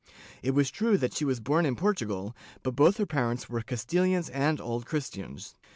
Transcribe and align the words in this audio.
It 0.41 0.55
was 0.55 0.71
true 0.71 0.97
that 0.97 1.13
she 1.13 1.25
was 1.25 1.39
born 1.39 1.63
in 1.63 1.75
Portugal, 1.75 2.35
but 2.63 2.75
both 2.75 2.97
her 2.97 3.05
parents 3.05 3.47
were 3.49 3.61
Castilians 3.61 4.29
and 4.31 4.59
Old 4.59 4.87
Christians. 4.87 5.53